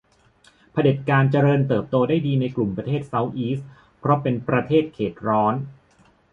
[0.71, 3.67] เผด็จการเจริญเติบโตได้ดีในกลุ่มประเทศเซาท์อีสต์
[3.99, 5.53] เพราะเป็นประเทศเขตร้อน